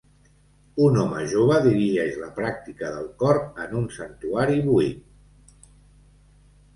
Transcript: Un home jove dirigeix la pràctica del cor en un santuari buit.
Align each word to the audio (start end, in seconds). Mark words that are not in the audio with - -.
Un 0.83 0.95
home 1.01 1.25
jove 1.33 1.57
dirigeix 1.65 2.15
la 2.21 2.29
pràctica 2.39 2.89
del 2.95 3.05
cor 3.23 3.39
en 3.65 3.75
un 3.81 3.85
santuari 3.99 4.57
buit. 4.71 5.69